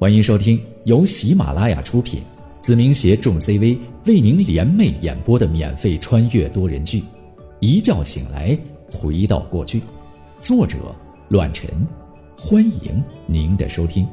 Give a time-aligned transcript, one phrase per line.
[0.00, 2.22] 欢迎收听由喜马拉雅出品，
[2.60, 3.76] 子明携众 CV
[4.06, 7.00] 为您联袂演播的免费穿越多人剧
[7.58, 8.56] 《一觉醒来
[8.92, 9.80] 回到过去》，
[10.38, 10.94] 作者：
[11.30, 11.68] 乱臣。
[12.38, 14.08] 欢迎您的收听。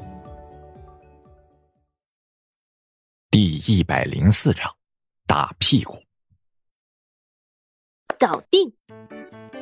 [3.30, 4.68] 第一百零四章，
[5.28, 6.00] 打屁股。
[8.18, 8.74] 搞定。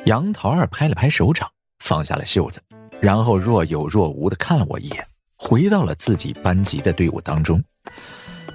[0.06, 1.46] 杨桃儿拍了拍手掌，
[1.80, 2.62] 放下了袖子，
[2.98, 5.06] 然后若有若无的看了我一眼。
[5.46, 7.62] 回到了自己班级的队伍当中，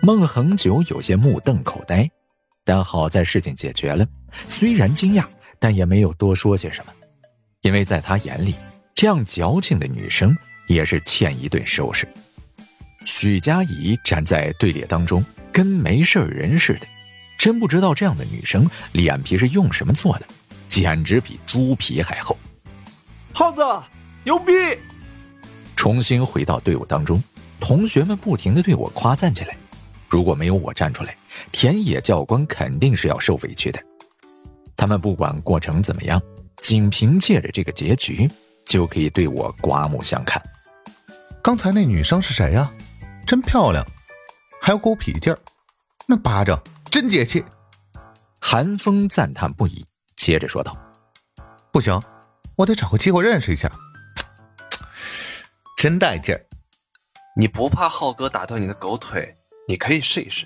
[0.01, 2.09] 孟恒久有些目瞪口呆，
[2.65, 4.03] 但好在事情解决了。
[4.47, 5.23] 虽然惊讶，
[5.59, 6.91] 但也没有多说些什么，
[7.61, 8.55] 因为在他眼里，
[8.95, 10.35] 这样矫情的女生
[10.67, 12.07] 也是欠一顿收拾。
[13.05, 16.87] 许佳怡站在队列当中，跟没事人似的，
[17.37, 20.25] 真不知道这样的女生脸皮是用什么做的，
[20.67, 22.35] 简直比猪皮还厚。
[23.31, 23.61] 耗子，
[24.23, 24.51] 牛逼！
[25.79, 27.23] 重新回到队伍当中，
[27.57, 29.55] 同学们不停的对我夸赞起来。
[30.09, 31.15] 如果没有我站出来，
[31.53, 33.81] 田野教官肯定是要受委屈的。
[34.75, 36.21] 他们不管过程怎么样，
[36.57, 38.29] 仅凭借着这个结局，
[38.65, 40.43] 就可以对我刮目相看。
[41.41, 42.69] 刚才那女生是谁呀？
[43.25, 43.81] 真漂亮，
[44.61, 45.39] 还有狗痞劲儿，
[46.05, 46.61] 那巴掌
[46.91, 47.41] 真解气。
[48.41, 49.85] 韩风赞叹不已，
[50.17, 50.75] 接着说道
[51.71, 51.97] ：“不行，
[52.57, 53.71] 我得找个机会认识一下。”
[55.79, 56.45] 真带劲儿！
[57.37, 59.33] 你不怕浩哥打断你的狗腿？
[59.65, 60.45] 你可以试一试。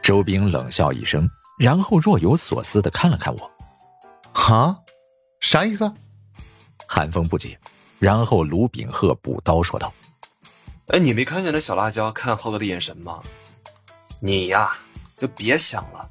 [0.00, 1.28] 周兵冷笑一声，
[1.58, 3.50] 然后若有所思的看了看我。
[4.32, 4.80] 哈，
[5.40, 5.92] 啥意思？
[6.86, 7.58] 韩风不解，
[7.98, 9.92] 然后卢炳鹤补刀说道
[10.94, 13.20] ：“哎，你没看见那小辣椒看浩哥的眼神吗？
[14.20, 14.78] 你呀，
[15.18, 16.08] 就别想了，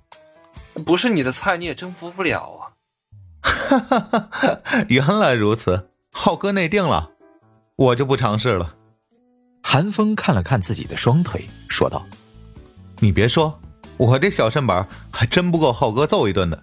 [0.86, 2.76] 不是你的菜你也征服不了啊！”
[3.50, 4.60] 哈哈哈！
[4.90, 7.10] 原来如此，浩哥内定了。
[7.80, 8.70] 我就不尝试了。
[9.64, 12.06] 韩风看了看自己的双腿，说道
[13.00, 13.58] ：“你别说，
[13.96, 16.62] 我这小身板还真不够浩哥揍一顿的。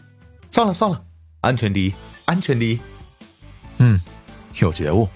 [0.51, 1.03] 算了算了，
[1.41, 1.95] 安全第一，
[2.27, 2.79] 安全第一。”
[3.79, 3.99] 嗯，
[4.61, 5.09] 有觉悟。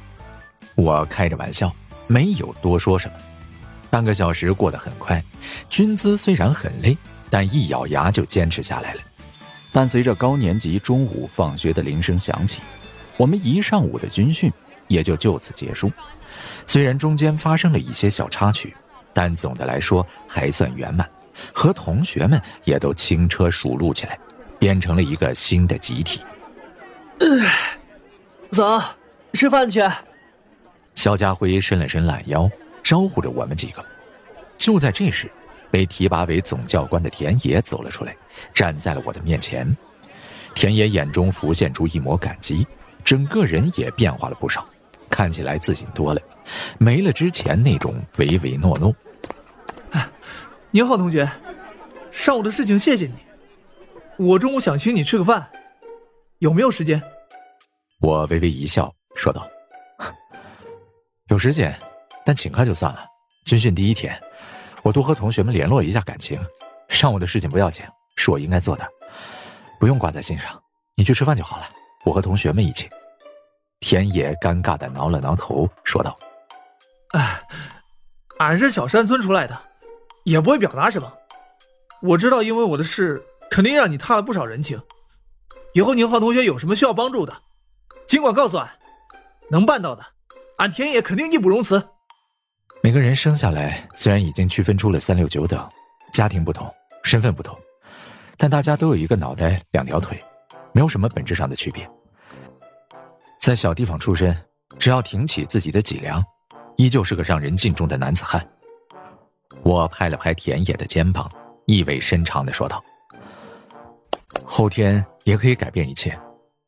[0.75, 1.71] 我开着玩笑，
[2.06, 3.15] 没有多说什么。
[3.91, 5.22] 半个小时过得很快，
[5.69, 6.97] 军姿虽然很累，
[7.28, 9.03] 但一咬牙就坚持下来了。
[9.71, 12.62] 伴随着高年级中午放学的铃声响起，
[13.19, 14.50] 我们一上午的军训。
[14.91, 15.91] 也就就此结束，
[16.67, 18.75] 虽然中间发生了一些小插曲，
[19.15, 21.09] 但总的来说还算圆满。
[21.55, 24.19] 和同学们也都轻车熟路起来，
[24.59, 26.21] 变成了一个新的集体。
[28.50, 28.83] 走，
[29.33, 29.81] 吃饭去。
[30.97, 32.50] 肖家辉伸了伸懒腰，
[32.83, 33.83] 招呼着我们几个。
[34.59, 35.31] 就在这时，
[35.71, 38.15] 被提拔为总教官的田野走了出来，
[38.53, 39.75] 站在了我的面前。
[40.53, 42.67] 田野眼中浮现出一抹感激，
[43.05, 44.67] 整个人也变化了不少。
[45.10, 46.22] 看起来自信多了，
[46.78, 48.94] 没了之前那种唯唯诺诺。
[50.71, 51.28] 您好，同学，
[52.12, 53.15] 上午的事情谢谢你。
[54.16, 55.50] 我中午想请你吃个饭，
[56.38, 57.03] 有没有时间？
[58.00, 59.47] 我微微一笑，说道
[61.28, 61.76] ：“有时间，
[62.25, 63.04] 但请客就算了。
[63.47, 64.16] 军训第一天，
[64.82, 66.41] 我多和同学们联络一下感情。
[66.88, 67.84] 上午的事情不要紧，
[68.16, 68.87] 是我应该做的，
[69.81, 70.62] 不用挂在心上。
[70.94, 71.69] 你去吃饭就好了，
[72.04, 72.88] 我和同学们一起。”
[73.81, 76.17] 田野尴尬的挠了挠头，说道
[77.13, 77.41] ：“哎，
[78.39, 79.59] 俺是小山村出来的，
[80.25, 81.13] 也不会表达什么。
[82.03, 84.81] 我知道，因为我的事，肯定让你踏了不少人情。
[85.73, 87.35] 以后宁浩同学有什么需要帮助的，
[88.07, 88.69] 尽管告诉俺，
[89.51, 90.05] 能办到的，
[90.59, 91.83] 俺田野肯定义不容辞。”
[92.83, 95.69] 每个人生下来虽然已经区分出了三六九等，
[96.12, 97.59] 家庭不同，身份不同，
[98.37, 100.23] 但大家都有一个脑袋，两条腿，
[100.73, 101.89] 没有什么本质上的区别。
[103.41, 104.37] 在小地方出身，
[104.78, 106.23] 只要挺起自己的脊梁，
[106.77, 108.47] 依旧是个让人敬重的男子汉。
[109.62, 111.28] 我拍了拍田野的肩膀，
[111.65, 112.84] 意味深长的说道
[114.45, 116.17] ：“后天也可以改变一切，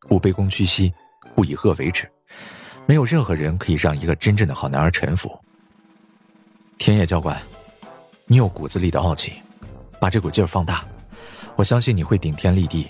[0.08, 0.90] 不卑躬屈膝，
[1.34, 2.10] 不以恶为耻。
[2.86, 5.38] 没有任何人可以让一个真正的好男儿臣服。”
[6.78, 7.38] 田野教官，
[8.24, 9.34] 你有骨子里的傲气，
[10.00, 10.82] 把这股劲儿放大，
[11.54, 12.88] 我相信你会顶天立地。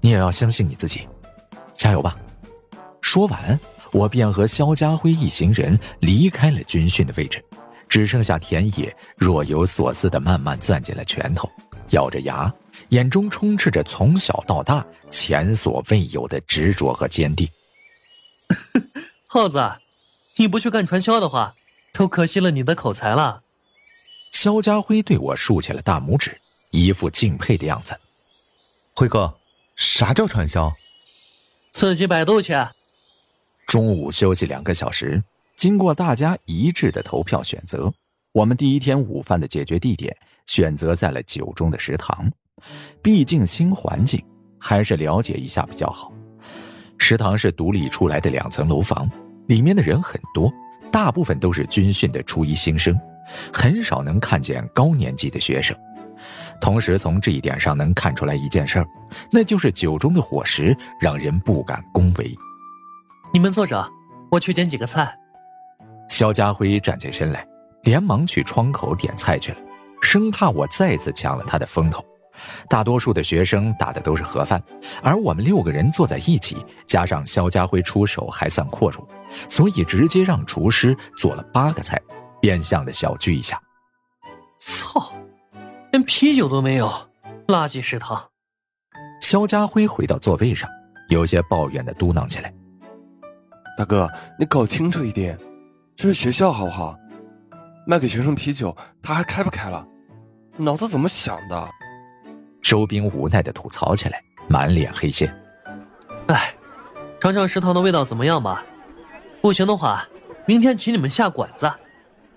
[0.00, 1.06] 你也要相信你自己，
[1.72, 2.16] 加油吧！
[3.02, 3.60] 说完，
[3.90, 7.44] 我便和肖家辉一行人离开了军训的位置，
[7.88, 11.50] 只剩下田野若有所思的慢慢攥紧了拳头，
[11.90, 12.50] 咬着牙，
[12.88, 17.46] 眼中充斥着从小到大前所未有的执着和坚定。
[19.28, 19.60] 耗子，
[20.36, 21.54] 你不去干传销的话，
[21.92, 23.42] 都可惜了你的口才了。
[24.30, 26.40] 肖家辉对我竖起了大拇指，
[26.70, 27.94] 一副敬佩的样子。
[28.94, 29.34] 辉哥，
[29.76, 30.72] 啥叫传销？
[31.70, 32.54] 自己百度去。
[33.72, 35.24] 中午休息两个小时，
[35.56, 37.90] 经过大家一致的投票选择，
[38.32, 40.14] 我们第一天午饭的解决地点
[40.46, 42.30] 选择在了九中的食堂，
[43.00, 44.22] 毕竟新环境，
[44.58, 46.12] 还是了解一下比较好。
[46.98, 49.10] 食堂是独立出来的两层楼房，
[49.46, 50.52] 里面的人很多，
[50.90, 52.94] 大部分都是军训的初一新生，
[53.50, 55.74] 很少能看见高年级的学生。
[56.60, 58.84] 同时，从这一点上能看出来一件事，
[59.30, 62.36] 那就是九中的伙食让人不敢恭维。
[63.32, 63.90] 你们坐着，
[64.30, 65.18] 我去点几个菜。
[66.10, 67.46] 肖家辉站起身来，
[67.82, 69.58] 连忙去窗口点菜去了，
[70.02, 72.04] 生怕我再次抢了他的风头。
[72.68, 74.62] 大多数的学生打的都是盒饭，
[75.02, 79.02] 而我们六个人坐在一起，加上肖家辉出手还算阔绰，
[79.48, 81.98] 所以直接让厨师做了八个菜，
[82.38, 83.58] 变相的小聚一下。
[84.58, 85.10] 操！
[85.90, 86.90] 连啤酒都没有，
[87.46, 88.22] 垃圾食堂。
[89.22, 90.68] 肖家辉回到座位上，
[91.08, 92.52] 有些抱怨的嘟囔起来
[93.76, 95.38] ：“大哥，你搞清楚一点，
[95.96, 96.96] 这是学校好不好？
[97.86, 99.86] 卖给学生啤酒，他还开不开了？
[100.56, 101.68] 脑子怎么想的？”
[102.62, 105.34] 周兵无奈的吐槽起来，满脸黑线。
[106.28, 106.54] 哎，
[107.20, 108.64] 尝尝食堂的味道怎么样吧？
[109.40, 110.06] 不行的话，
[110.46, 111.70] 明天请你们下馆子，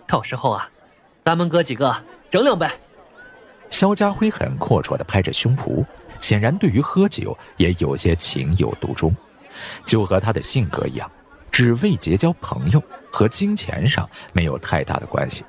[0.07, 0.67] 到时候啊，
[1.23, 1.95] 咱们哥几个
[2.29, 2.67] 整两杯。
[3.69, 5.85] 肖家辉很阔绰的拍着胸脯，
[6.19, 9.15] 显然对于喝酒也有些情有独钟，
[9.85, 11.09] 就和他的性格一样，
[11.55, 15.41] 只为结交朋友，和金钱上没有太大的关系。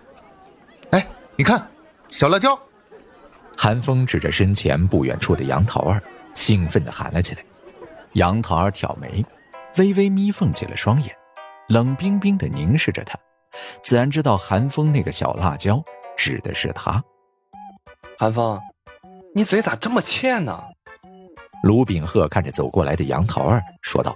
[0.93, 1.05] 哎，
[1.35, 1.69] 你看，
[2.09, 2.57] 小辣椒！
[3.57, 6.01] 韩风指着身前不远处的杨桃儿，
[6.33, 7.45] 兴奋地喊了起来。
[8.13, 9.27] 杨桃儿挑眉，
[9.79, 11.13] 微微眯缝起了双眼，
[11.67, 13.19] 冷冰冰地凝视着他，
[13.83, 15.83] 自然知道韩风那个小辣椒
[16.17, 17.03] 指的是他。
[18.17, 18.61] 韩风，
[19.35, 20.63] 你嘴咋这么欠呢？
[21.65, 24.15] 卢炳鹤看着走过来的杨桃儿说道：“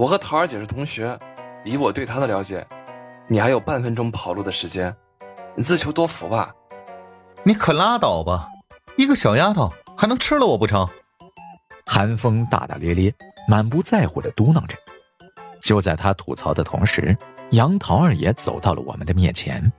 [0.00, 1.18] 我和桃儿姐是同学，
[1.62, 2.66] 以我对她的了解，
[3.28, 4.96] 你还有半分钟跑路的时间，
[5.54, 6.54] 你自求多福吧。”
[7.44, 8.48] 你可拉倒吧！
[8.96, 10.88] 一个小丫头还能吃了我不成？
[11.84, 13.14] 韩风大大咧咧、
[13.46, 14.74] 满不在乎的嘟囔着。
[15.60, 17.14] 就在他吐槽的同时，
[17.50, 19.70] 杨桃儿也走到了我们的面前。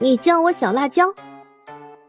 [0.00, 1.04] 你叫我小辣椒？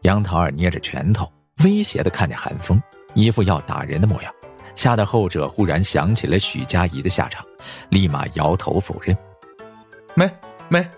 [0.00, 1.30] 杨桃儿捏着拳头，
[1.62, 2.82] 威胁的看着韩风，
[3.14, 4.34] 一副要打人的模样，
[4.74, 7.44] 吓得后者忽然想起了许佳怡的下场，
[7.90, 9.16] 立马摇头否认
[10.14, 10.30] ：“没
[10.68, 10.88] 没，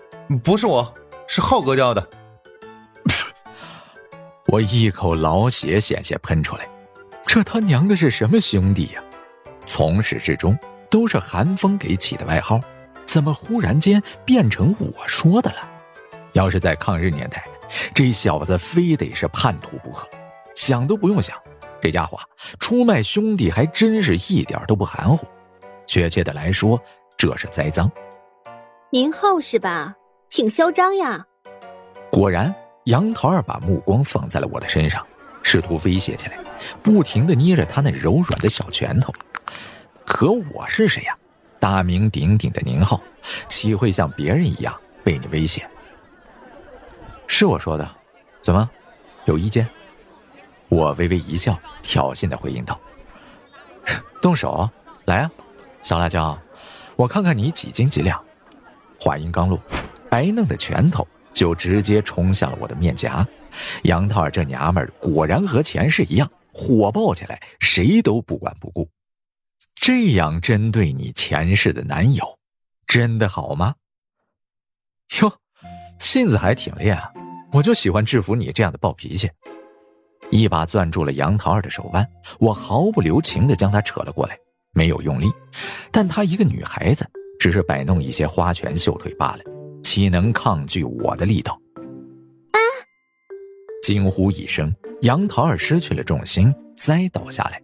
[0.43, 0.93] 不是我，
[1.27, 2.09] 是浩哥叫的。
[4.47, 6.67] ”我一口老血险些喷出来，
[7.25, 9.03] 这他娘的是什么兄弟呀？
[9.67, 10.57] 从始至终
[10.89, 12.59] 都是韩风给起的外号，
[13.05, 15.57] 怎么忽然间变成我说的了？
[16.33, 17.43] 要是在抗日年代，
[17.93, 20.07] 这小子非得是叛徒不可，
[20.55, 21.35] 想都不用想，
[21.85, 22.19] 这家伙
[22.59, 25.27] 出卖兄弟还真是一点都不含糊。
[25.85, 26.81] 确切的来说，
[27.15, 27.87] 这是栽赃。
[28.89, 29.95] 宁浩是吧？
[30.27, 31.23] 挺嚣张呀！
[32.09, 32.51] 果然。
[32.85, 35.05] 杨桃儿把目光放在了我的身上，
[35.43, 36.39] 试图威胁起来，
[36.81, 39.13] 不停的捏着他那柔软的小拳头。
[40.05, 41.15] 可我是谁呀？
[41.59, 42.99] 大名鼎鼎的宁浩，
[43.47, 45.67] 岂会像别人一样被你威胁？
[47.27, 47.87] 是我说的，
[48.41, 48.67] 怎么，
[49.25, 49.67] 有意见？
[50.69, 52.79] 我微微一笑，挑衅的回应道
[54.21, 54.69] ：“动手，
[55.05, 55.31] 来啊，
[55.81, 56.37] 小辣椒，
[56.95, 58.23] 我看看你几斤几两。”
[58.99, 59.59] 话音刚落，
[60.09, 61.07] 白嫩的拳头。
[61.33, 63.27] 就直接冲向了我的面颊，
[63.83, 68.89] 杨桃儿这娘们儿果然和前世一样火爆起来，谁都不管不顾。
[69.75, 72.39] 这样针对你前世的男友，
[72.87, 73.75] 真的好吗？
[75.19, 75.33] 哟，
[75.99, 77.11] 性子还挺烈啊！
[77.51, 79.29] 我就喜欢制服你这样的暴脾气。
[80.31, 82.07] 一把攥住了杨桃儿的手腕，
[82.39, 84.37] 我毫不留情地将她扯了过来，
[84.73, 85.31] 没有用力，
[85.91, 87.07] 但她一个女孩子，
[87.39, 89.39] 只是摆弄一些花拳绣腿罢了。
[89.83, 91.53] 岂能抗拒我的力道？
[92.51, 92.59] 啊！
[93.83, 97.61] 惊呼一声，杨桃儿失去了重心，栽倒下来。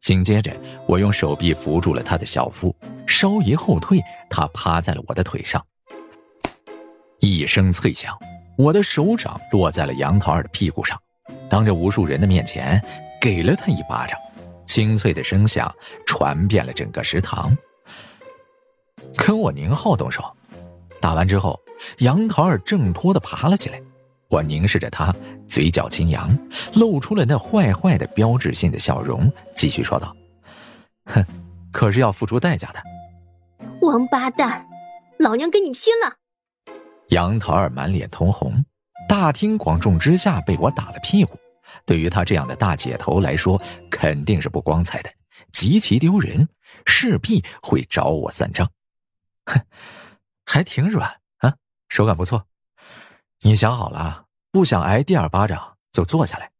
[0.00, 0.50] 紧接着，
[0.86, 2.74] 我用手臂扶住了她的小腹，
[3.06, 4.00] 稍一后退，
[4.30, 5.64] 她趴在了我的腿上。
[7.20, 8.16] 一声脆响，
[8.56, 10.98] 我的手掌落在了杨桃儿的屁股上，
[11.48, 12.82] 当着无数人的面前
[13.20, 14.18] 给了他一巴掌，
[14.64, 15.74] 清脆的声响
[16.06, 17.56] 传遍了整个食堂。
[19.16, 20.22] 跟我宁浩动手，
[21.00, 21.58] 打完之后。
[21.98, 23.80] 杨桃儿挣脱的爬了起来，
[24.28, 25.14] 我凝视着他，
[25.46, 26.36] 嘴角轻扬，
[26.74, 30.12] 露出了那坏坏的标志性的笑容，继续说道
[31.06, 31.24] ：“哼，
[31.70, 32.82] 可是要付出代价的。”
[33.82, 34.66] 王八蛋，
[35.20, 36.16] 老娘跟你拼了！
[37.10, 38.52] 杨桃儿满脸通红，
[39.08, 41.38] 大庭广众之下被我打了屁股，
[41.86, 43.60] 对于他这样的大姐头来说，
[43.90, 45.10] 肯定是不光彩的，
[45.50, 46.46] 极其丢人，
[46.84, 48.70] 势必会找我算账。
[49.46, 49.58] 哼，
[50.44, 51.56] 还挺软啊。
[51.88, 52.46] 手感不错，
[53.40, 56.52] 你想好了，不想挨第二巴掌就坐下来。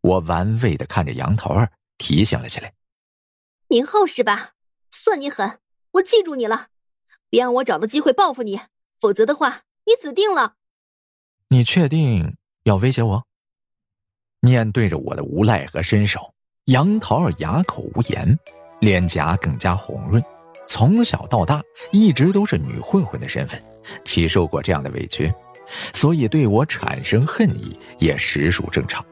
[0.00, 2.72] 我玩味的看着杨桃儿，提醒了起来。
[3.68, 4.52] 宁浩是吧？
[4.92, 5.58] 算你狠，
[5.92, 6.68] 我记住你了，
[7.28, 8.60] 别让我找到机会报复你，
[9.00, 10.54] 否则的话，你死定了。
[11.54, 12.34] 你确定
[12.64, 13.22] 要威胁我？
[14.40, 16.34] 面对着我的无赖和伸手，
[16.64, 18.36] 杨桃儿哑口无言，
[18.80, 20.20] 脸颊更加红润。
[20.66, 23.62] 从小到大，一直都是女混混的身份，
[24.04, 25.32] 岂受过这样的委屈？
[25.92, 29.04] 所以对我产生恨意也实属正常。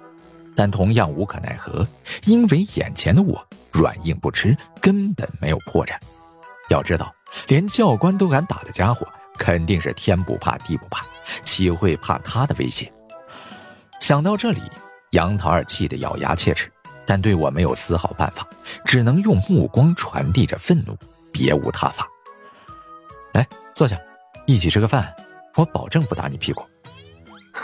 [0.56, 1.86] 但同样无可奈何，
[2.24, 5.94] 因为眼前的我软硬不吃，根本没有破绽。
[6.70, 7.14] 要知道，
[7.46, 9.06] 连教官都敢打的家伙，
[9.38, 11.04] 肯定是天不怕地不怕，
[11.44, 12.92] 岂会怕他的威胁？
[14.00, 14.60] 想到这里。
[15.10, 16.72] 杨桃儿气得咬牙切齿，
[17.04, 18.48] 但对我没有丝毫办法，
[18.86, 20.96] 只能用目光传递着愤怒，
[21.30, 22.08] 别无他法。
[23.34, 23.94] 来，坐下，
[24.46, 25.14] 一起吃个饭，
[25.54, 26.62] 我保证不打你屁股。
[27.52, 27.62] 哼！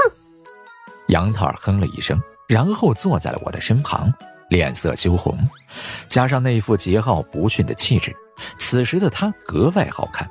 [1.06, 4.12] 杨桃儿哼了一声，然后坐在了我的身旁，
[4.50, 5.38] 脸色羞红，
[6.06, 8.14] 加上那副桀骜不驯的气质，
[8.58, 10.30] 此时的她格外好看，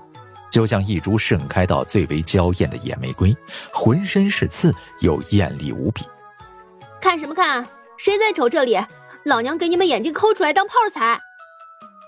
[0.51, 3.35] 就像一株盛开到最为娇艳的野玫瑰，
[3.73, 6.03] 浑身是刺又艳丽无比。
[7.01, 7.65] 看什么看？
[7.97, 8.77] 谁在瞅这里？
[9.25, 11.19] 老娘给你们眼睛抠出来当炮踩！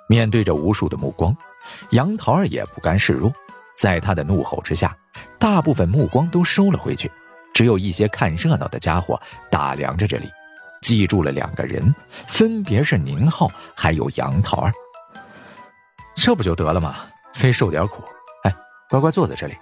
[0.08, 1.36] 面对着无数的目光，
[1.92, 3.32] 杨桃儿也不甘示弱，
[3.78, 4.96] 在他的怒吼之下，
[5.38, 7.12] 大部分目光都收了回去，
[7.54, 9.20] 只有一些看热闹的家伙
[9.52, 10.32] 打量着这里，
[10.82, 11.94] 记住了两个人，
[12.28, 14.72] 分别是宁浩还有杨桃儿。
[16.16, 16.96] 这不就得了吗？
[17.34, 18.04] 非受点苦？
[18.90, 19.56] 哎，乖乖坐在这里，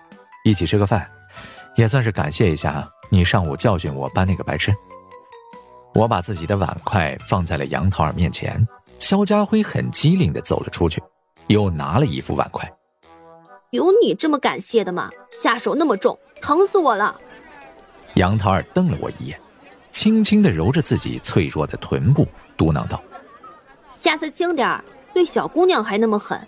[0.45, 1.05] 一起吃个饭，
[1.75, 4.73] 也算是感谢一下你上午教训我班那个白痴。
[5.93, 8.65] 我把自己的碗筷放在了杨桃儿面前，
[8.99, 11.03] 肖家辉很机灵的走了出去，
[11.47, 12.71] 又拿了一副碗筷。
[13.71, 15.09] 有你这么感谢的吗？
[15.29, 17.13] 下手那么重，疼死我了！
[18.13, 19.37] 杨桃儿瞪了我一眼，
[19.91, 23.03] 轻轻的揉着自己脆弱的臀部，嘟囔道
[23.91, 24.81] ：“下次轻点儿，
[25.13, 26.39] 对小姑娘还那么狠。”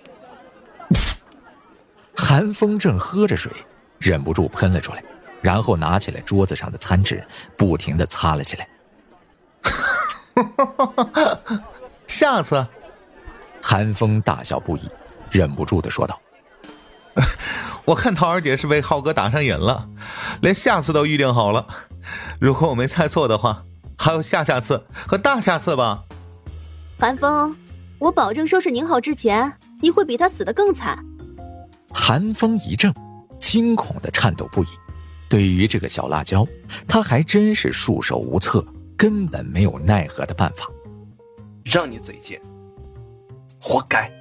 [2.21, 3.49] 韩风正喝着水，
[3.97, 5.01] 忍不住喷了出来，
[5.41, 7.25] 然后拿起来桌子上的餐纸，
[7.57, 8.67] 不停的擦了起来。
[12.07, 12.67] 下次，
[13.63, 14.89] 韩风大笑不已，
[15.31, 16.19] 忍不住的说道
[17.85, 19.88] ：“我看桃儿姐是被浩哥打上瘾了，
[20.41, 21.65] 连下次都预定好了。
[22.41, 23.63] 如果我没猜错的话，
[23.97, 26.03] 还有下下次和大下次吧。”
[26.99, 27.55] 韩风，
[27.97, 31.05] 我保证收拾宁浩之前，你会比他死的更惨。
[31.93, 32.93] 韩风一怔，
[33.39, 34.67] 惊恐的颤抖不已。
[35.27, 36.48] 对于这个小辣椒，
[36.88, 38.65] 他还真是束手无策。
[38.98, 40.69] 根本没有奈何的办法，
[41.63, 42.38] 让你嘴贱，
[43.58, 44.12] 活该！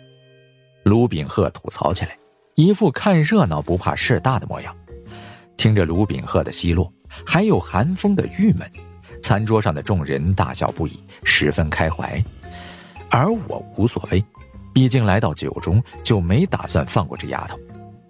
[0.84, 2.16] 卢炳鹤吐槽起来，
[2.54, 4.72] 一副看热闹不怕事大的模样。
[5.56, 6.92] 听着卢炳鹤的奚落，
[7.26, 8.70] 还有寒风的郁闷，
[9.20, 12.22] 餐桌上的众人大笑不已，十分开怀。
[13.10, 14.24] 而我无所谓，
[14.78, 17.58] 毕竟来到九中就没打算放过这丫头。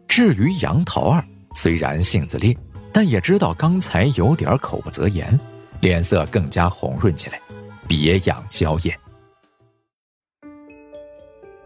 [0.07, 2.55] 至于杨桃儿，虽然性子烈，
[2.93, 5.41] 但也知道刚才有点口不择言。
[5.81, 7.41] 脸色更加红润起来，
[7.89, 8.95] 别样娇艳。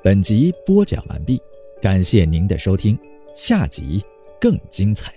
[0.04, 1.42] 本集播讲完毕，
[1.80, 2.96] 感谢您的收听，
[3.34, 4.00] 下集
[4.40, 5.12] 更精彩。